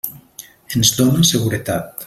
Ens 0.79 0.93
dóna 1.01 1.29
seguretat. 1.33 1.97